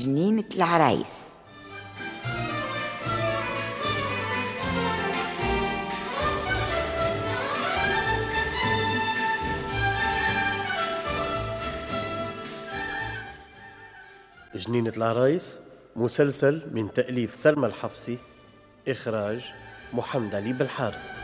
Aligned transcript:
جنينة 0.00 0.44
العرايس. 0.54 1.08
جنينة 14.54 14.92
العرايس 14.96 15.60
مسلسل 15.96 16.62
من 16.72 16.92
تأليف 16.92 17.34
سلمى 17.34 17.66
الحفصي 17.66 18.18
إخراج 18.88 19.40
محمد 19.92 20.34
علي 20.34 20.52
بالحارث 20.52 21.19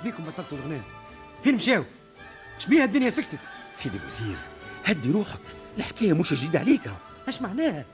شبيكم 0.00 0.24
بطلتوا 0.24 0.58
الغناء 0.58 0.82
فين 1.44 1.54
مشاو 1.54 1.84
شبيها 2.58 2.84
الدنيا 2.84 3.10
سكتت. 3.10 3.38
سيدي 3.74 3.96
الوزير 3.96 4.36
هدي 4.84 5.10
روحك. 5.10 5.40
الحكاية 5.78 6.12
مش 6.12 6.34
جديدة 6.34 6.58
عليك. 6.58 6.80
اش 7.28 7.42
معناها؟ 7.42 7.84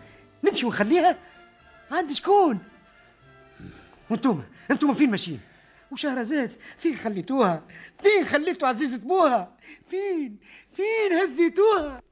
نمشي 0.45 0.67
ونخليها؟ 0.67 1.19
عند 1.91 2.13
شكون؟ 2.13 2.59
وأنتم 4.11 4.43
أنتم 4.71 4.95
فين 4.95 5.11
ماشيين؟ 5.11 5.41
وشهرزاد 5.91 6.53
فين 6.79 6.97
خليتوها؟ 6.97 7.63
فين 8.03 8.25
خليتوا 8.25 8.69
عزيزة 8.69 8.99
بوها؟ 8.99 9.57
فين؟ 9.89 10.37
فين 10.73 11.13
هزيتوها؟ 11.23 12.03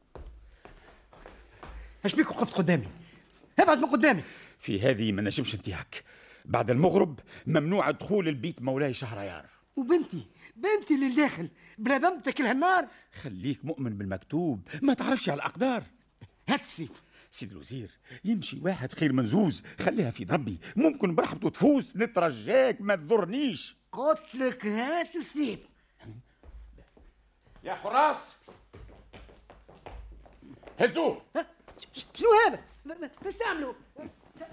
اش 2.04 2.14
بيك 2.14 2.30
وقفت 2.30 2.54
قدامي؟ 2.54 2.88
ابعد 3.58 3.78
من 3.78 3.86
قدامي. 3.86 4.22
في 4.58 4.80
هذه 4.80 5.12
ما 5.12 5.22
نجمش 5.22 5.54
انتهاك. 5.54 6.04
بعد 6.44 6.70
المغرب 6.70 7.20
ممنوع 7.46 7.90
دخول 7.90 8.28
البيت 8.28 8.62
مولاي 8.62 8.94
شهريار. 8.94 9.53
وبنتي 9.76 10.26
بنتي 10.56 10.94
اللي 10.94 11.14
داخل 11.14 11.48
بلا 11.78 12.20
تاكلها 12.20 12.52
النار. 12.52 12.88
خليك 13.22 13.64
مؤمن 13.64 13.98
بالمكتوب 13.98 14.68
ما 14.82 14.94
تعرفش 14.94 15.28
على 15.28 15.36
الأقدار. 15.36 15.82
هات 16.48 16.60
السيف. 16.60 17.02
سيد 17.30 17.50
الوزير 17.50 17.90
يمشي 18.24 18.60
واحد 18.60 18.92
خير 18.92 19.12
من 19.12 19.26
زوز 19.26 19.62
خليها 19.80 20.10
في 20.10 20.24
ضربي. 20.24 20.58
ممكن 20.76 21.14
برحبته 21.14 21.50
تفوز 21.50 21.96
نترجاك 21.96 22.80
ما 22.80 22.96
تضرنيش. 22.96 23.76
قلت 23.92 24.34
لك 24.34 24.66
هات 24.66 25.16
السيف. 25.16 25.60
يا 27.64 27.74
حراس. 27.74 28.38
هزوه 30.80 31.22
شنو 32.14 32.28
هذا؟ 32.46 32.60
إيش 33.26 33.36
تعملوا؟ 33.36 33.74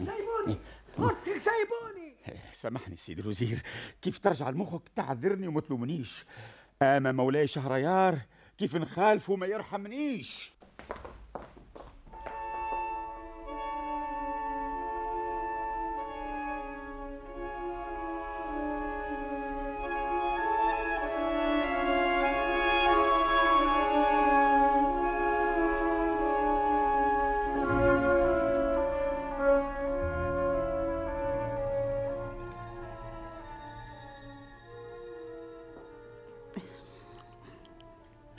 سايبوني 0.06 0.58
قلت 0.98 1.26
سايبوني. 1.26 2.16
سامحني 2.54 2.96
سيد 2.96 3.20
الوزير. 3.20 3.62
كيف 4.02 4.20
ترجع 4.20 4.50
لمخك 4.50 4.90
تعذرني 4.96 5.48
وما 5.48 5.62
تلومنيش. 5.62 6.26
أما 6.82 7.12
مولاي 7.12 7.48
شهريار 7.48 8.20
كيف 8.58 8.76
نخالفه 8.76 9.36
ما 9.36 9.46
يرحمنيش؟ 9.48 10.52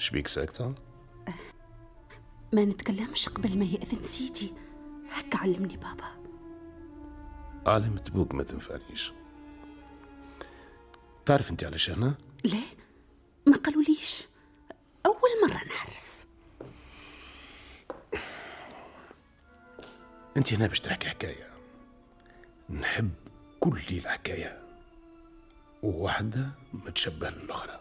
شبيك 0.02 0.28
ساكتة؟ 0.28 0.74
ما 2.52 2.64
نتكلمش 2.64 3.28
قبل 3.28 3.58
ما 3.58 3.64
يأذن 3.64 4.02
سيدي. 4.02 4.54
هكا 5.10 5.38
علمني 5.38 5.76
بابا. 5.76 6.22
علمة 7.66 8.04
بوك 8.14 8.34
ما 8.34 8.42
تنفعنيش. 8.42 9.12
تعرف 11.26 11.50
انت 11.50 11.64
علاش 11.64 11.90
هنا؟ 11.90 12.14
ليه 12.44 12.76
ما 13.46 13.56
قالوليش. 13.56 14.26
أول 15.06 15.30
مرة 15.42 15.64
نحرس 15.64 16.26
انت 20.36 20.52
هنا 20.52 20.66
باش 20.66 20.80
تحكي 20.80 21.08
حكاية. 21.08 21.52
نحب 22.70 23.10
كل 23.60 23.80
الحكاية 23.90 24.62
وواحدة 25.82 26.50
ما 26.72 26.90
تشبه 26.90 27.30
للأخرى. 27.30 27.80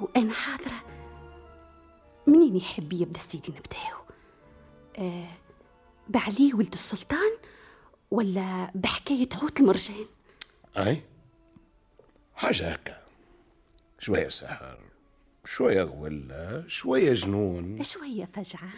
وأنا 0.00 0.32
حاضرة. 0.32 1.03
منين 2.44 2.56
يحب 2.56 2.92
يبدا 2.92 3.18
سيدي 3.18 3.52
نبداو 3.52 4.04
آه 4.98 5.28
بعلي 6.08 6.54
ولد 6.54 6.72
السلطان 6.72 7.38
ولا 8.10 8.70
بحكاية 8.74 9.28
حوت 9.32 9.60
المرجان؟ 9.60 10.06
أي 10.76 11.02
حاجة 12.34 12.72
هكا. 12.72 13.04
شوية 13.98 14.28
سحر 14.28 14.78
شوية 15.44 15.82
غولة 15.82 16.64
شوية 16.66 17.12
جنون. 17.12 17.82
شوية 17.84 18.24
فجعة 18.24 18.72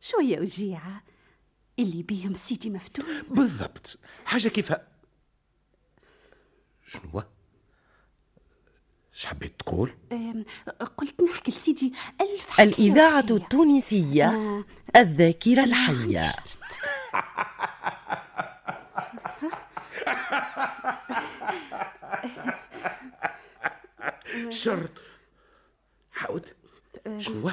شوية 0.00 0.40
وجيعة 0.40 1.02
اللي 1.78 2.02
بيهم 2.02 2.34
سيدي 2.34 2.70
مفتون. 2.70 3.22
بالضبط. 3.30 3.98
حاجة 4.24 4.48
كيفها؟ 4.48 4.88
شنو 6.86 7.22
ش 9.16 9.26
حبيت 9.26 9.60
تقول؟ 9.60 9.90
قلت 10.96 11.22
نحكي 11.22 11.50
لسيدي 11.50 11.92
ألف 12.20 12.50
حكاية 12.50 12.66
الإذاعة. 12.68 13.20
التونسية 13.30 14.28
آه. 14.28 14.64
الذاكرة 14.96 15.64
الحية 15.64 16.22
شرط. 24.50 24.92
حاود 26.12 26.48
شنو 27.18 27.50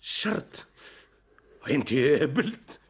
شرط 0.00 0.66
أنت 1.70 1.94
بلت 2.22 2.80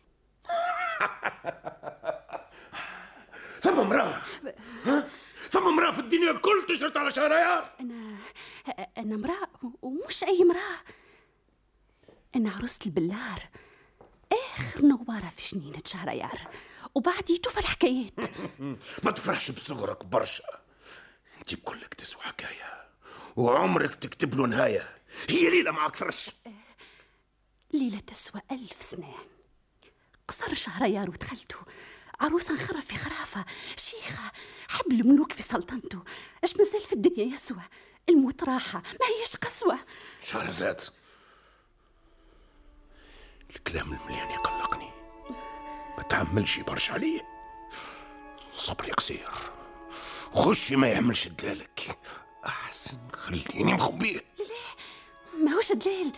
ثم 3.63 3.81
امرأة 3.81 4.23
ها؟ 4.85 5.09
ثم 5.51 5.67
امرأة 5.67 5.93
في 5.93 5.99
الدنيا 5.99 6.31
الكل 6.31 6.67
تشرط 6.69 6.97
على 6.97 7.11
شهريار. 7.11 7.75
أنا 7.81 8.17
أنا 8.99 9.15
امرأة 9.15 9.49
ومش 9.83 10.25
أي 10.25 10.43
امرأة. 10.43 10.79
أنا 12.37 12.51
عروسة 12.51 12.79
البلار. 12.87 13.49
آخر 14.33 14.83
نوارة 14.85 15.33
في 15.37 15.57
جنينة 15.57 15.83
شهريار. 15.85 16.41
وبعديتو 16.95 17.51
في 17.51 17.59
الحكايات 17.59 18.15
ما 19.05 19.11
تفرحش 19.11 19.51
بصغرك 19.51 20.05
برشا. 20.05 20.45
انت 21.39 21.55
بكلك 21.55 21.95
تسوى 21.95 22.23
حكاية. 22.23 22.89
وعمرك 23.37 23.95
تكتب 23.95 24.35
له 24.35 24.47
نهاية. 24.47 24.89
هي 25.29 25.51
ليلة 25.51 25.71
ما 25.71 25.87
أكثرش 25.87 26.31
ليلة 27.73 27.99
تسوى 28.01 28.41
ألف 28.53 28.83
سنة. 28.83 29.15
قصر 30.29 30.55
شهريار 30.55 31.11
ودخلته 31.11 31.57
عروسة 32.21 32.55
نخرف 32.55 32.85
في 32.85 32.97
خرافة. 32.97 33.45
شيخة 33.77 34.33
حب 34.69 34.93
الملوك 34.93 35.33
في 35.33 35.43
سلطنته. 35.43 36.03
اش 36.45 36.57
مازال 36.57 36.81
في 36.81 36.93
الدنيا 36.93 37.35
يسوى؟ 37.35 37.63
الموت 38.09 38.45
راحة 38.45 38.79
ما 38.79 39.07
هيش 39.07 39.37
قسوة. 39.37 39.79
شهرزاد 40.23 40.81
الكلام 43.57 43.93
المليان 43.93 44.31
يقلقني. 44.31 44.91
ما 45.97 46.03
تعملش 46.03 46.59
برشا 46.59 46.93
عليه 46.93 47.21
صبري 48.55 48.91
قصير. 48.91 49.31
خشي 50.35 50.77
ما 50.77 50.89
يعملش 50.89 51.29
دلالك. 51.29 51.99
أحسن 52.47 52.99
خليني 53.13 53.75
مخبيه 53.75 54.21
ما 55.35 55.45
ماهوش 55.45 55.73
دليل 55.73 56.13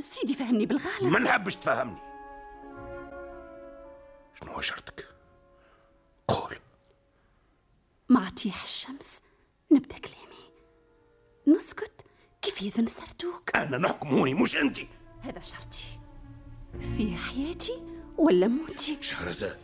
سيدي 0.00 0.34
فهمني 0.34 0.66
بالغلط. 0.66 1.02
ما 1.02 1.18
نحبش 1.18 1.56
تفهمني. 1.56 1.98
شنو 4.40 4.52
هو 4.52 4.60
شرطك؟ 4.60 5.07
مع 8.18 8.28
طيح 8.28 8.62
الشمس. 8.62 9.20
نبدأ 9.72 9.98
كلامي. 9.98 10.50
نسكت. 11.46 11.92
كيف 12.42 12.62
إذا 12.62 12.82
نسرتوك 12.82 13.56
أنا 13.56 13.78
نحكم 13.78 14.08
هوني 14.08 14.34
مش 14.34 14.56
أنت. 14.56 14.78
هذا 15.20 15.40
شرطي. 15.40 15.84
في 16.96 17.16
حياتي 17.16 17.82
ولا 18.16 18.48
موتي؟ 18.48 18.98
شهرزاد 19.00 19.58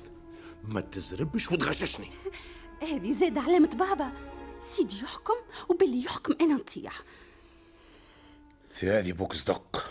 ما 0.64 0.80
تزربش 0.80 1.52
وتغششني. 1.52 2.10
هذه 2.90 3.12
زاد 3.12 3.38
علامة 3.38 3.68
بابا. 3.68 4.12
سيدي 4.60 5.02
يحكم 5.02 5.36
وباللي 5.68 6.04
يحكم 6.04 6.34
أنا 6.40 6.54
نطيع. 6.54 6.92
في 8.74 8.90
هذه 8.90 9.12
بوك 9.12 9.32
صدق 9.32 9.90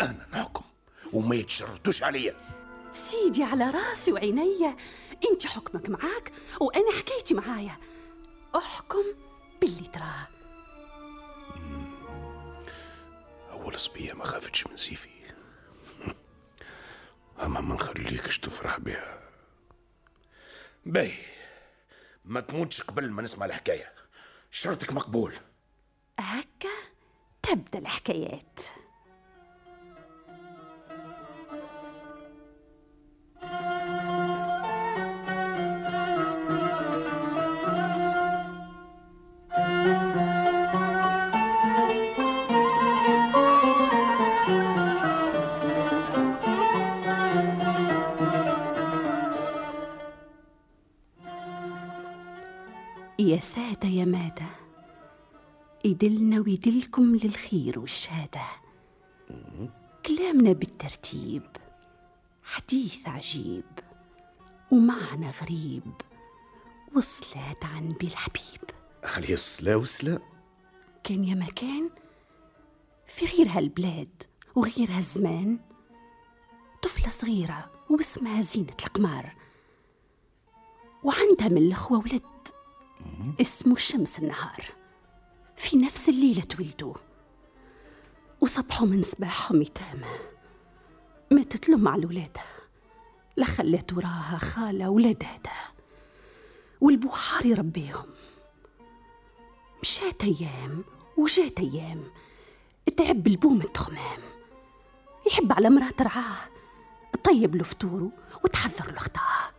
أنا 0.00 0.26
نحكم 0.32 0.64
وما 1.12 1.34
يتشرطوش 1.36 2.02
عليا. 2.02 2.45
سيدي 2.96 3.42
على 3.42 3.70
راسي 3.70 4.12
وعينيا 4.12 4.76
انت 5.30 5.46
حكمك 5.46 5.90
معاك 5.90 6.32
وأنا 6.60 6.92
حكايتي 6.98 7.34
معايا. 7.34 7.76
احكم 8.56 9.04
باللي 9.60 9.88
تراه 9.88 10.28
أول 13.50 13.78
صبية 13.78 14.12
ما 14.12 14.24
خافتش 14.24 14.66
من 14.66 14.76
سيفي. 14.76 15.08
أما 17.44 17.60
ما 17.60 17.74
نخليكش 17.74 18.38
تفرح 18.38 18.78
بها. 18.78 19.20
باي 20.86 21.14
ما 22.24 22.40
تموتش 22.40 22.82
قبل 22.82 23.10
ما 23.10 23.22
نسمع 23.22 23.46
الحكاية. 23.46 23.92
شرطك 24.50 24.92
مقبول. 24.92 25.32
هكا 26.18 26.74
تبدأ 27.42 27.78
الحكايات. 27.78 28.60
يا 53.76 53.80
سادة 53.80 53.94
يا 53.94 54.04
مادة. 54.04 54.46
يدلنا 55.84 56.40
ويدلكم 56.40 57.16
للخير 57.16 57.78
والشهادة. 57.78 58.46
كلامنا 60.06 60.52
بالترتيب. 60.52 61.42
حديث 62.42 63.08
عجيب. 63.08 63.64
ومعنى 64.70 65.30
غريب. 65.30 65.92
وصلات 66.96 67.64
عن 67.64 67.88
بالحبيب. 67.88 68.70
عليه 69.04 69.34
الصلاة 69.34 69.76
والسلام 69.76 70.22
كان 71.04 71.24
يا 71.24 71.34
مكان 71.34 71.90
في 73.06 73.26
غير 73.26 73.48
هالبلاد 73.48 74.22
وغير 74.54 74.90
هالزمان. 74.90 75.58
طفلة 76.82 77.08
صغيرة 77.08 77.70
واسمها 77.90 78.40
زينة 78.40 78.76
القمار. 78.86 79.36
وعندها 81.02 81.48
من 81.48 81.58
الأخوة 81.58 81.98
ولد 81.98 82.35
اسمه 83.40 83.76
شمس 83.76 84.18
النهار. 84.18 84.64
في 85.56 85.76
نفس 85.76 86.08
الليلة 86.08 86.42
تولدوا. 86.42 86.94
وصبحوا 88.40 88.86
من 88.86 89.02
صباحهم 89.02 89.62
يتامى 89.62 90.18
ماتت 91.30 91.68
لهم 91.68 91.88
على 91.88 92.06
ولادها 92.06 92.56
لا 93.36 93.44
خلت 93.44 93.92
وراها 93.92 94.38
خالة 94.38 94.88
ولا 94.88 95.12
دادة 95.12 95.52
والبوحار 96.80 97.46
يربيهم. 97.46 98.06
مشات 99.82 100.24
أيام 100.24 100.84
وجات 101.16 101.60
أيام. 101.60 102.04
تعب 102.96 103.26
البوم 103.26 103.60
التخمام. 103.60 104.20
يحب 105.26 105.52
على 105.52 105.70
مراه 105.70 105.90
ترعاه. 105.90 106.48
طيب 107.24 107.56
له 107.56 107.64
فطوره 107.64 108.10
وتحضر 108.44 108.92
له 108.92 108.98
خطاه 108.98 109.55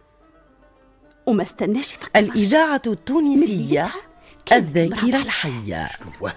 وما 1.27 1.43
استناش 1.43 1.93
يفكر. 1.93 2.19
الإذاعة 2.19 2.81
التونسية 2.87 3.91
الذاكرة 4.51 5.17
الحية. 5.17 5.87
شنو 5.87 6.29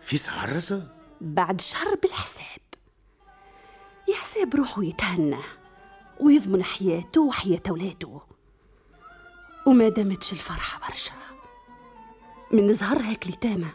في 0.00 0.16
سعرسة 0.16 0.88
بعد 1.20 1.60
شهر 1.60 1.94
بالحساب. 1.94 2.60
يحسب 4.08 4.54
روحه 4.54 4.84
يتهنى 4.84 5.40
ويضمن 6.20 6.64
حياته 6.64 7.20
وحياة 7.20 7.62
أولاده. 7.68 8.20
وما 9.66 9.88
دامتش 9.88 10.32
الفرحة 10.32 10.88
برشا. 10.88 11.12
من 12.52 12.72
زهرها 12.72 13.14
كليتامة 13.14 13.68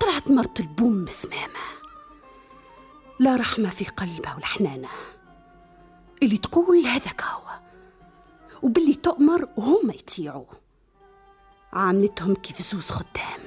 طلعت 0.00 0.30
مرت 0.30 0.60
البوم 0.60 1.04
مسمامة. 1.04 1.60
لا 3.20 3.36
رحمة 3.36 3.70
في 3.70 3.84
قلبها 3.84 4.34
والحنانة 4.34 4.88
اللي 6.22 6.38
تقول 6.38 6.86
هذاك 6.86 7.22
هو. 7.22 7.67
وباللي 8.62 8.94
تؤمر 8.94 9.48
وهما 9.56 9.94
يطيعوا. 9.94 10.46
عاملتهم 11.72 12.34
كيف 12.34 12.62
زوز 12.62 12.90
خدام. 12.90 13.40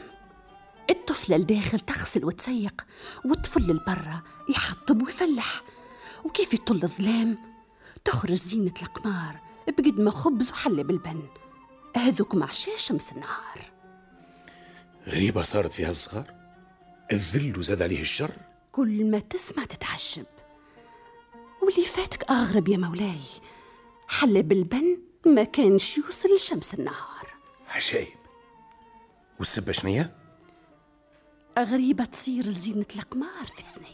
الطفلة 0.90 1.36
الداخل 1.36 1.80
تغسل 1.80 2.25
وتسيق 2.25 2.86
والطفل 3.25 3.72
البرا 3.72 4.22
يحطب 4.50 5.02
ويفلح 5.02 5.62
وكيف 6.25 6.54
يطل 6.54 6.84
الظلام؟ 6.84 7.38
تخرج 8.06 8.34
زينة 8.34 8.74
القمار 8.81 9.40
بقد 9.68 10.00
ما 10.00 10.12
خبز 10.12 10.52
وحلة 10.52 10.84
بالبن. 10.84 11.22
هذوك 11.96 12.36
مع 12.36 12.48
شمس 12.78 13.12
النهار. 13.12 13.72
غريبة 15.08 15.42
صارت 15.42 15.72
في 15.72 15.86
هالصغار 15.86 16.34
الذل 17.12 17.60
وزاد 17.60 17.81
عليه 17.81 18.02
الشر؟ 18.02 18.31
كل 18.72 19.12
ما 19.12 19.19
تسمع 19.19 19.63
تتعجب 19.66 20.25
واللي 21.63 21.86
فاتك 21.86 22.31
أغرب 22.31 22.68
يا 22.68 22.78
مولاي. 22.78 23.22
حلة 24.12 24.42
بالبن 24.42 24.98
ما 25.25 25.44
كانش 25.44 25.98
يوصل 25.98 26.36
لشمس 26.36 26.74
النهار. 26.74 27.28
عجايب 27.69 28.18
والسبة 29.40 29.72
شنية؟ 29.72 30.16
غريبة 31.60 32.06
تصير 32.06 32.46
لزينة 32.46 32.86
القمار 32.96 33.46
في 33.46 33.60
الثنية. 33.60 33.92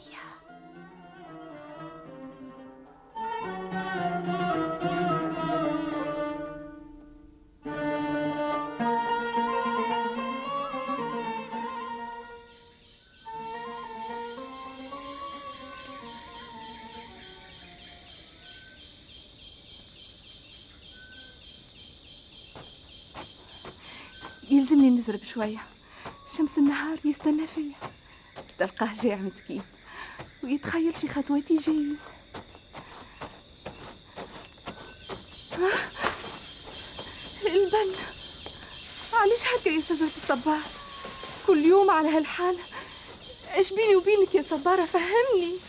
نزرب 25.08 25.24
شوية. 25.24 25.64
شمس 26.38 26.58
النهار 26.58 26.98
يستنى 27.06 27.48
فيا. 27.48 27.76
تلقاه 28.60 28.94
جاع 29.04 29.16
مسكين 29.16 29.62
ويتخيل 30.44 30.94
في 30.94 31.08
خطوتي 31.08 31.58
جاي. 31.58 31.96
آه، 35.54 35.78
البن. 37.46 37.96
علاش 39.14 39.42
هكا 39.48 39.70
يا 39.70 39.82
شجرة 39.82 40.12
الصبار؟ 40.18 40.62
كل 41.48 41.66
يوم 41.66 41.92
على 41.92 42.10
هالحال. 42.10 42.58
إيش 43.56 43.74
بيني 43.74 43.96
وبينك 43.96 44.36
يا 44.36 44.42
صبارة؟ 44.42 44.86
فهمني. 44.86 45.60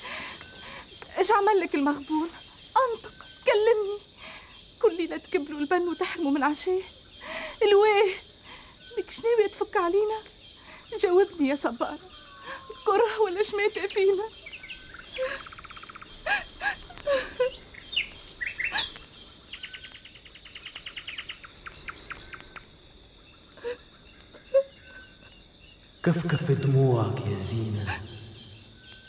إيش 1.19 1.31
عمل 1.31 1.61
لك 1.61 1.75
المغبون؟ 1.75 2.29
أنطق 2.77 3.15
كلمني. 3.47 3.99
كل 4.83 4.97
ليلة 4.97 5.17
تكبلوا 5.17 5.61
البن 5.61 5.89
وتحرموا 5.89 6.33
من 6.33 6.43
عشاه 6.43 6.81
الويه. 7.63 8.28
لك 9.09 9.25
ناوية 9.25 9.47
تفك 9.47 9.77
علينا؟ 9.77 10.19
جاوبني 11.01 11.49
يا 11.49 11.55
صبارة 11.55 11.99
كره 12.87 13.21
ولا 13.21 13.43
شماتة 13.43 13.87
فينا 13.87 14.25
كفكف 26.03 26.53
دموعك 26.53 27.21
يا 27.27 27.39
زينة 27.39 28.01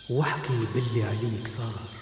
واحكي 0.09 0.65
باللي 0.73 1.03
عليك 1.03 1.47
صار. 1.47 1.98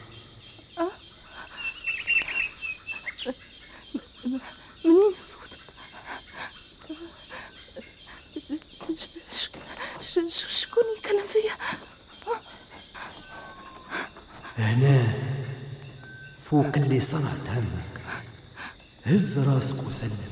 هز 19.08 19.40
راسك 19.40 19.84
وسلم. 19.84 20.28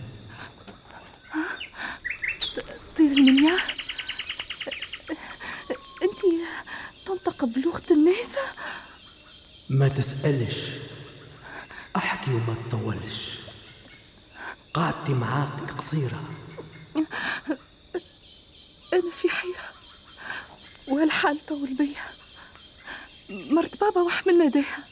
طير 2.98 3.12
المنيار 3.12 3.75
انت 6.03 6.20
تنطق 7.05 7.46
بلغة 7.46 7.84
الناس 7.91 8.36
ما 9.70 9.88
تسألش 9.88 10.58
احكي 11.96 12.32
وما 12.32 12.55
تطولش. 12.70 13.39
قعدتي 14.74 15.13
معاك 15.13 15.72
قصيرة. 15.77 16.24
أنا 18.94 19.12
في 19.15 19.29
حيرة 19.29 19.70
وهالحال 20.88 21.46
طول 21.46 21.74
بيا. 21.74 22.05
مرت 23.29 23.79
بابا 23.79 24.01
وحملنا 24.01 24.50
ديها 24.50 24.84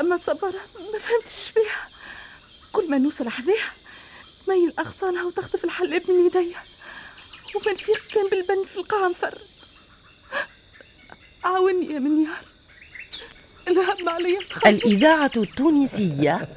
أما 0.00 0.16
صبرة 0.16 0.60
ما 0.92 0.98
فهمتش 0.98 1.52
بيها. 1.52 1.85
كل 2.86 2.90
ما 2.92 2.98
نوصل 2.98 3.28
حذيها 3.28 3.72
تميل 4.46 4.72
أغصانها 4.78 5.24
وتخطف 5.24 5.64
الحلاب 5.64 6.10
من 6.10 6.26
يديا 6.26 6.58
ومن 7.54 7.74
فيق 7.74 8.06
كان 8.12 8.28
بالبن 8.30 8.64
في 8.72 8.76
القاعة 8.76 9.08
مفرد. 9.08 9.40
عاوني 11.44 11.86
يا 11.86 11.98
منيار. 11.98 12.44
الهم 13.68 14.08
عليا 14.08 14.40
تخلف 14.40 14.66
الإذاعة 14.66 15.30
التونسية 15.36 16.48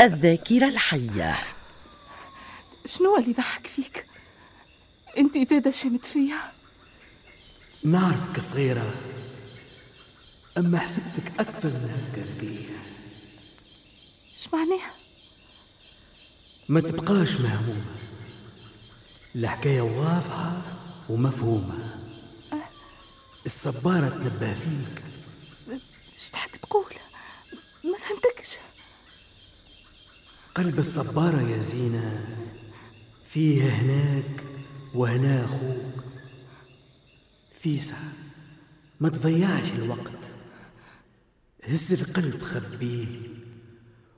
الذاكرة 0.00 0.68
الحية. 0.68 1.36
شنو 2.86 3.16
اللي 3.16 3.32
ضحك 3.32 3.66
فيك؟ 3.66 4.06
أنت 5.18 5.38
زادة 5.50 5.70
شمت 5.70 6.06
فيا. 6.06 6.52
نعرفك 7.84 8.40
صغيرة 8.40 8.94
أما 10.58 10.78
حسبتك 10.78 11.40
أكثر 11.40 11.68
من 11.68 11.90
هكا 11.90 12.20
ذكية 12.20 12.76
اش 14.34 14.48
معناها؟ 14.52 15.03
ما 16.68 16.80
تبقاش 16.80 17.40
مهمومة. 17.40 17.84
الحكاية 19.36 19.80
واضحة 19.80 20.62
ومفهومة. 21.08 21.94
الصبارة 23.46 24.08
تنبه 24.08 24.54
فيك. 24.54 25.02
اش 26.18 26.30
تحب 26.30 26.50
تقول؟ 26.56 26.92
ما 27.84 27.98
فهمتكش. 27.98 28.56
قلب 30.54 30.78
الصبارة 30.78 31.40
يا 31.40 31.58
زينة 31.58 32.26
فيه 33.30 33.68
هناك 33.68 34.44
وهنا 34.94 35.44
أخوك. 35.44 36.04
فيسع 37.60 37.98
ما 39.00 39.08
تضيعش 39.08 39.70
الوقت. 39.72 40.30
هز 41.64 41.92
القلب 41.92 42.42
خبيه 42.42 43.06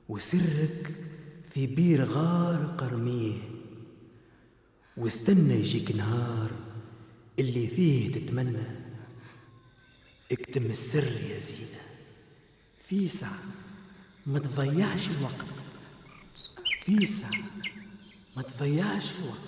وسرك 0.09 0.95
في 1.49 1.67
بير 1.67 2.05
غارق 2.05 2.83
ارميه 2.83 3.39
واستنى 4.97 5.53
يجيك 5.53 5.91
نهار 5.95 6.51
اللي 7.39 7.67
فيه 7.67 8.11
تتمنى. 8.11 8.87
اكتم 10.31 10.65
السر 10.65 11.11
يا 11.21 11.39
زينة 11.39 11.81
فيسع 12.87 13.31
ما 14.25 14.39
تضيعش 14.39 15.07
الوقت. 15.09 15.45
فيسع 16.81 17.29
ما 18.35 18.41
تضيعش 18.41 19.11
الوقت. 19.11 19.47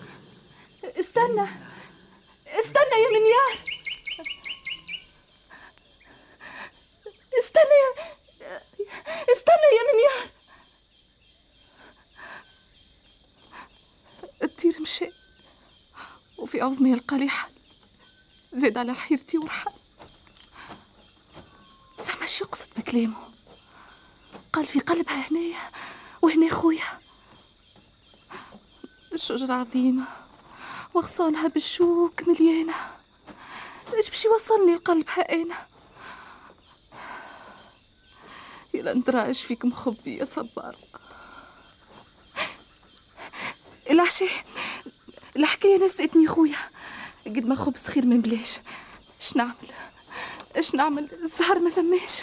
استنى 0.84 1.48
استنى 2.48 2.96
يا 3.04 3.10
منيار. 3.10 3.80
استنى 7.40 7.76
يا 7.84 8.62
استنى 9.38 9.70
يا 9.78 9.94
منيار 9.94 10.30
الطير 14.44 14.82
مشى 14.82 15.10
وفي 16.60 16.66
عظمي 16.66 16.94
القليحة 16.94 17.50
زاد 18.54 18.78
على 18.78 18.94
حيرتي 18.94 19.38
ورحل 19.38 19.72
زعما 22.00 22.26
شو 22.26 22.46
يقصد 22.46 22.68
بكلامه 22.78 23.18
قال 24.54 24.66
في 24.66 24.80
قلبها 24.80 25.28
هنايا 25.32 25.72
وهنا 26.22 26.50
خويا. 26.50 27.00
الشجرة 29.14 29.54
عظيمة 29.54 30.08
وغصانها 30.94 31.48
بالشوك 31.48 32.28
مليانة. 32.28 32.76
إيش 33.94 34.10
باش 34.10 34.26
يوصلني 34.26 34.76
لقلبها 34.76 35.34
أنا؟ 35.34 35.68
يلا 38.74 38.94
ندرى 38.94 39.26
إيش 39.26 39.44
فيك 39.44 39.66
مخبي 39.66 40.18
يا 40.18 40.26
صبار. 40.26 40.76
العشاء 43.90 44.30
الحكاية 45.36 45.78
نسيتني 45.84 46.28
خويا. 46.28 46.58
قد 47.26 47.46
ما 47.46 47.56
خبز 47.56 47.88
خير 47.88 48.06
من 48.06 48.22
بلاش 48.22 48.60
اش 49.22 49.36
نعمل؟ 49.36 49.54
اش 50.56 50.76
نعمل؟ 50.76 51.08
الزهر 51.24 51.60
ما 51.60 51.70
ثماش. 51.70 52.22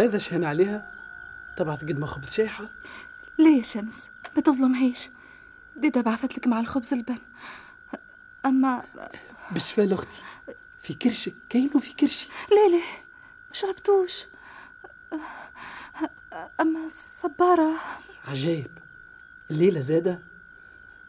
هذا 0.00 0.18
شهن 0.18 0.44
عليها؟ 0.44 0.92
تبعث 1.56 1.80
قد 1.80 1.98
ما 1.98 2.06
خبز 2.06 2.30
شايحة 2.30 2.68
ليه 3.38 3.58
يا 3.58 3.62
شمس؟ 3.62 4.10
ما 4.36 4.42
تظلمهاش 4.42 5.08
ديدا 5.76 6.00
بعثت 6.00 6.38
لك 6.38 6.46
مع 6.46 6.60
الخبز 6.60 6.92
البن. 6.94 7.18
أما 8.46 8.84
بشفال 9.50 9.92
أختي 9.92 10.22
في 10.82 10.94
كرشك. 10.94 11.34
كاينو 11.48 11.80
في 11.80 11.92
كرشي. 11.94 12.28
ليه 12.50 12.76
ليه؟ 12.76 12.84
ما 13.48 13.54
شربتوش. 13.54 14.24
أما 16.60 16.86
الصبارة. 16.86 17.74
عجايب 18.24 18.70
الليلة 19.50 19.80
زادة. 19.80 20.18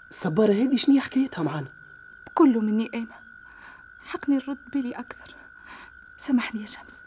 الصبارة 0.10 0.52
هذه 0.52 0.78
شنو 0.78 1.02
حكايتها 1.02 1.44
معانا؟ 1.44 1.68
كله 2.34 2.60
مني 2.60 2.92
أنا. 2.94 3.20
حقني 4.06 4.36
نرد 4.36 4.58
بالي 4.74 4.92
أكثر. 4.92 5.36
سامحني 6.18 6.62
يا 6.62 6.66
شمس. 6.66 7.04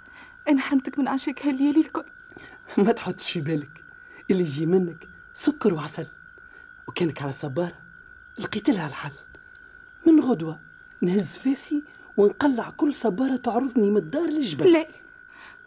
أنا 0.48 0.60
حرمتك 0.60 0.98
من 0.98 1.08
عشاك 1.08 1.46
هالليالي 1.46 1.80
الكل. 1.80 2.04
ما 2.78 2.92
تحطش 2.92 3.30
في 3.30 3.40
بالك. 3.40 3.84
اللي 4.30 4.42
يجي 4.42 4.66
منك 4.66 5.08
سكر 5.34 5.74
وعسل. 5.74 6.06
وكانك 6.88 7.22
على 7.22 7.30
الصبارة 7.30 7.78
لقيت 8.38 8.70
لها 8.70 8.86
الحل. 8.86 9.12
من 10.06 10.20
غدوة 10.20 10.58
نهز 11.00 11.36
فاسي 11.36 11.82
ونقلع 12.16 12.70
كل 12.70 12.94
صبارة 12.94 13.36
تعرضني 13.36 13.90
من 13.90 13.96
الدار 13.96 14.26
للجبل. 14.26 14.72
لا 14.72 14.88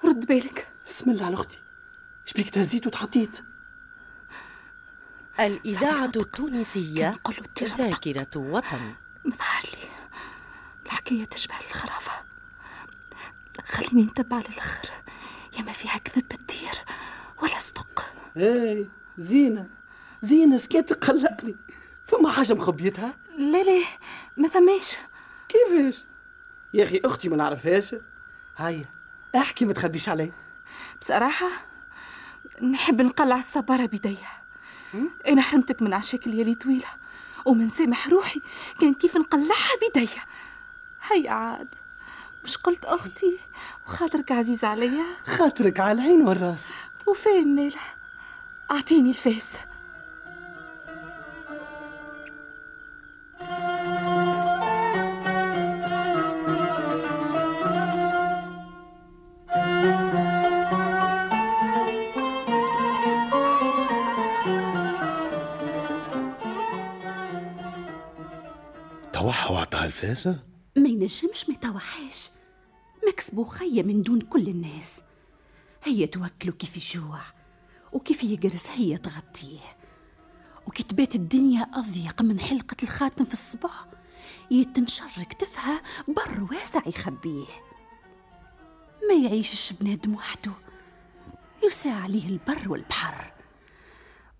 رد 0.06 0.26
بالك. 0.26 0.68
بسم 0.88 1.12
الله 1.12 1.26
على 1.26 1.36
أختي. 1.36 1.60
شبيك 2.26 2.50
تهزيت 2.50 2.88
وتحطيت. 2.88 3.44
الإذاعة 5.40 6.08
صدق. 6.08 6.22
التونسية 6.22 7.20
ذاكرة 7.78 8.28
وطن. 8.36 8.94
مظهر 9.26 9.64
لي. 9.64 9.90
الحكاية 10.86 11.26
تشبه 11.26 11.56
الخرافة 11.70 11.97
خليني 13.68 14.04
نتبع 14.04 14.38
للآخر. 14.38 14.90
يا 15.58 15.62
ما 15.62 15.72
فيها 15.72 15.98
كذب 15.98 16.32
الدير 16.32 16.84
ولا 17.44 17.60
صدق. 17.60 18.14
اي 18.38 18.88
زينة. 19.18 19.70
زينة 20.22 20.58
سكات 20.58 20.94
قلقني. 20.94 21.56
فما 22.08 22.32
حاجة 22.32 22.54
مخبيتها؟ 22.54 23.14
لا 23.38 23.64
لا 23.64 23.86
ما 24.38 24.48
ثماش. 24.48 24.98
كيفاش؟ 25.50 26.04
يا 26.74 26.84
أخي 26.84 27.02
أختي 27.06 27.30
ما 27.30 27.36
نعرفهاش. 27.36 27.96
هيا 28.58 28.86
احكي 29.36 29.66
ما 29.66 29.74
تخبيش 29.74 30.10
علي. 30.10 30.32
بصراحة 31.02 31.50
نحب 32.62 33.02
نقلع 33.02 33.36
الصبارة 33.36 33.86
بيديا 33.86 34.18
أنا 35.28 35.42
حرمتك 35.42 35.82
من 35.82 35.94
عشاك 35.94 36.28
ليالي 36.28 36.56
طويلة 36.56 36.88
ومن 37.46 37.70
سامح 37.70 38.08
روحي 38.08 38.42
كان 38.82 38.94
كيف 38.94 39.18
نقلعها 39.18 39.72
بيديا 39.82 40.22
هيا 41.12 41.32
عاد 41.32 41.68
مش 42.44 42.58
قلت 42.58 42.86
أختي؟ 42.86 43.38
خاطرك 43.88 44.32
عزيز 44.32 44.64
عليا؟ 44.64 45.04
خاطرك 45.26 45.80
على 45.80 46.02
العين 46.02 46.22
والراس. 46.22 46.74
وفين 47.08 47.56
مالح؟ 47.56 47.96
أعطيني 48.72 49.10
الفاس. 49.10 49.58
توحى 69.14 69.54
وعطاها 69.54 69.86
الفاسة؟ 69.86 70.40
ما 70.78 70.90
ينجمش 70.90 71.50
ما 71.50 71.56
يتوحاش 71.56 72.30
مكسبه 73.08 73.44
خية 73.44 73.84
من 73.84 74.04
دون 74.04 74.22
كل 74.22 74.48
الناس. 74.48 75.04
هي 75.84 76.08
توكله 76.08 76.52
كيف 76.52 76.78
يجوع 76.78 77.22
وكيف 77.94 78.24
يقرس 78.24 78.68
هي 78.68 78.98
تغطيه. 78.98 79.78
وكي 80.68 80.84
تبات 80.84 81.16
الدنيا 81.16 81.62
أضيق 81.62 82.22
من 82.22 82.40
حلقة 82.40 82.78
الخاتم 82.84 83.26
في 83.26 83.34
الصبع 83.34 83.70
يتنشر 84.52 85.24
كتفها 85.30 85.82
بر 86.08 86.48
واسع 86.52 86.82
يخبيه. 86.88 87.46
ما 89.10 89.14
يعيشش 89.14 89.74
بنادم 89.74 90.16
وحده 90.16 90.52
يساع 91.66 91.94
عليه 91.94 92.30
البر 92.30 92.72
والبحر. 92.72 93.34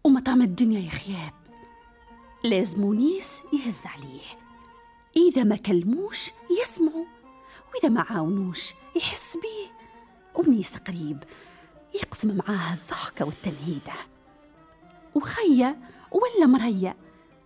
ومطعم 0.04 0.42
الدنيا 0.42 0.80
يخياب 0.80 1.34
لازم 2.44 2.84
ونيس 2.84 3.42
يهز 3.54 3.80
عليه. 3.86 4.22
إذا 5.18 5.44
ما 5.44 5.56
كلموش 5.56 6.32
يسمعوا. 6.62 7.17
وإذا 7.74 7.90
ما 7.90 8.02
عاونوش 8.10 8.74
يحس 8.96 9.38
بيه. 9.38 9.78
ونيس 10.36 10.74
قريب 10.78 11.24
يقسم 11.96 12.38
معاه 12.38 12.74
الضحكة 12.74 13.26
والتنهيدة 13.26 13.94
وخية 15.16 15.78
ولا 16.12 16.46
مرية 16.46 16.98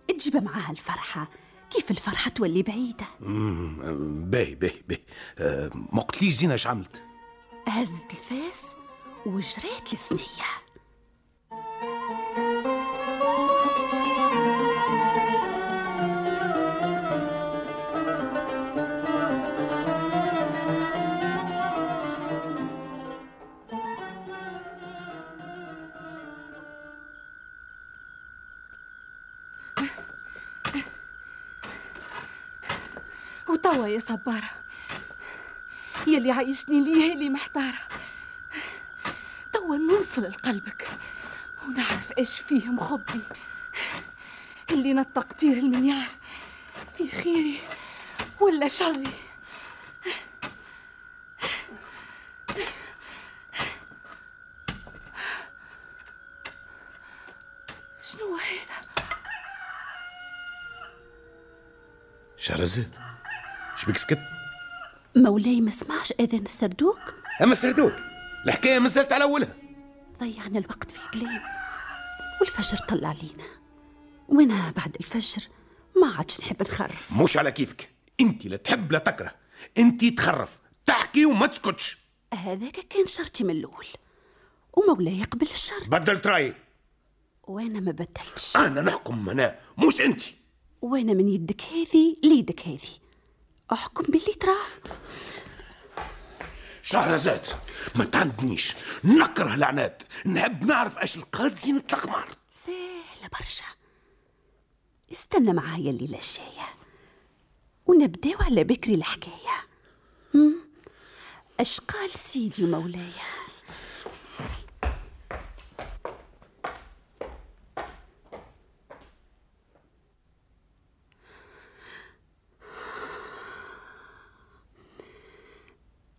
تجيب 0.08 0.36
معاها 0.36 0.70
الفرحة. 0.70 1.28
كيف 1.70 1.90
الفرحة 1.90 2.30
تولي 2.30 2.62
بعيدة؟ 2.62 3.04
باهي 3.20 4.54
باهي 4.54 4.82
باهي. 4.88 5.00
آه، 5.38 5.70
ما 5.92 6.02
قلتليش 6.02 6.34
زينة 6.34 6.54
اش 6.54 6.66
عملت 6.66 7.02
هزت 7.68 8.10
الفاس 8.10 8.74
وجريت 9.26 9.92
الثنية 9.92 10.48
وتوا 33.72 33.86
يا 33.86 34.00
صبارة. 34.00 34.50
يلي 36.06 36.30
عايشني 36.30 36.80
ليالي 36.80 37.28
محتارة. 37.30 37.78
توا 39.52 39.76
نوصل 39.76 40.22
لقلبك 40.22 40.88
ونعرف 41.66 42.18
إيش 42.18 42.40
فيه 42.40 42.68
مخبي 42.68 43.20
اللي 44.70 44.94
طير 45.32 45.56
المنيار 45.56 46.08
في 46.98 47.08
خيري 47.10 47.60
ولا 48.40 48.68
شري. 48.68 49.12
شنو 58.02 58.36
هذا 58.36 59.04
شهرزاد 62.36 63.01
شبيك 63.82 63.96
سكت 63.96 64.18
مولاي 65.16 65.60
ما 65.60 65.70
سمعش 65.70 66.12
اذان 66.20 66.42
السردوك 66.42 67.14
أما 67.42 67.54
سردوك. 67.54 67.92
الحكاية 68.46 68.78
مازالت 68.78 69.12
على 69.12 69.24
أولها. 69.24 69.56
ضيعنا 70.20 70.58
الوقت 70.58 70.90
في 70.90 71.06
الكلام 71.06 71.40
والفجر 72.40 72.78
طلع 72.78 73.08
علينا 73.08 73.44
وأنا 74.28 74.70
بعد 74.70 74.96
الفجر 75.00 75.42
ما 76.02 76.14
عادش 76.16 76.40
نحب 76.40 76.62
نخرف. 76.62 77.20
مش 77.20 77.36
على 77.36 77.52
كيفك. 77.52 77.88
أنت 78.20 78.46
لا 78.46 78.56
تحب 78.56 78.92
لا 78.92 78.98
تكره. 78.98 79.34
أنت 79.78 80.04
تخرف. 80.04 80.58
تحكي 80.86 81.26
وما 81.26 81.46
تسكتش. 81.46 81.98
هذاك 82.34 82.86
كان 82.90 83.06
شرطي 83.06 83.44
من 83.44 83.50
الأول. 83.50 83.86
ومولاي 84.72 85.18
يقبل 85.18 85.46
الشرط. 85.46 85.88
بدلت 85.88 86.26
رايي 86.26 86.54
وأنا 87.42 87.80
ما 87.80 87.92
بدلتش. 87.92 88.56
أنا 88.56 88.82
نحكم 88.82 89.30
أنا 89.30 89.58
مش 89.78 90.00
أنت. 90.00 90.22
وأنا 90.82 91.12
من 91.12 91.28
يدك 91.28 91.62
هذه 91.62 92.16
ليدك 92.24 92.60
هذه. 92.68 93.02
أحكم 93.72 94.04
باللي 94.04 94.34
تراه 94.40 94.66
شهرزاد 96.82 97.46
ما 97.94 98.04
تعندنيش. 98.04 98.74
نكره 99.04 99.54
العناد. 99.54 100.02
نحب 100.26 100.64
نعرف 100.64 100.98
إيش 100.98 101.16
القاد 101.16 101.54
زينة 101.54 101.82
القمر 101.92 102.28
سهلة 102.50 103.28
برشا. 103.38 103.64
استنى 105.12 105.52
معايا 105.52 105.90
الليلة 105.90 106.18
الجاية. 106.18 106.68
ونبداو 107.86 108.38
على 108.40 108.64
بكري 108.64 108.94
الحكاية؟ 108.94 109.66
أش 111.60 111.80
قال 111.80 112.10
سيدي 112.10 112.64
ومولاي 112.64 113.12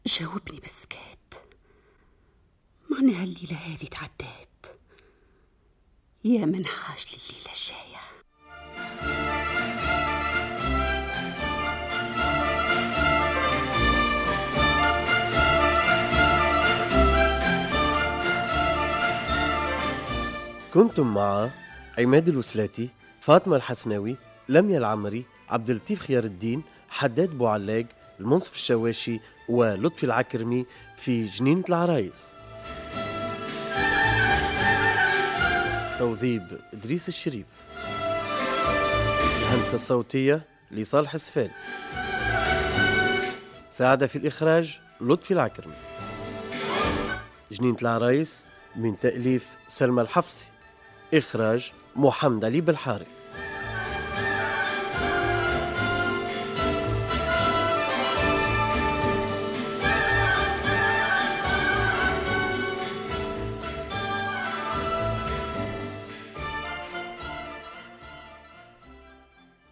جاوبني 0.08 0.60
بالسكات 0.60 1.34
معناها 2.90 3.24
الليلة 3.24 3.58
هذه 3.58 3.86
تعدات. 3.86 4.66
يا 6.24 6.46
من 6.46 6.66
حاج 6.66 7.06
لليلة 7.14 7.52
الجاية. 7.54 8.04
كنتم 20.74 21.14
مع 21.14 21.50
عماد 22.00 22.28
الوسلاتي 22.28 22.90
فاطمة 23.22 23.56
الحسناوي 23.56 24.16
لميا 24.50 24.78
العمري 24.78 25.26
عبد 25.50 25.70
اللطيف 25.70 26.00
خيار 26.00 26.24
الدين 26.24 26.64
حداد 26.90 27.30
بوعلاق 27.38 27.86
المنصف 28.20 28.56
الشواشي 28.56 29.20
ولطفي 29.50 30.04
العكرمي 30.04 30.66
في 30.98 31.26
جنينة 31.26 31.64
العرايس. 31.70 32.28
توظيب 36.00 36.48
إدريس 36.74 37.08
الشريف. 37.08 37.46
الهندسة 39.42 39.76
الصوتية 39.76 40.42
لصالح 40.72 41.14
السفال 41.14 41.52
ساعد 43.72 44.06
في 44.06 44.16
الإخراج 44.16 44.80
لطفي 45.02 45.32
العكرمي. 45.32 45.74
جنينة 47.52 47.78
العرايس 47.82 48.44
من 48.76 49.00
تأليف 49.00 49.46
سلمى 49.68 50.02
الحفصي. 50.02 50.48
إخراج 51.14 51.72
محمد 51.96 52.46
علي 52.46 52.62
بالحارث 52.62 53.23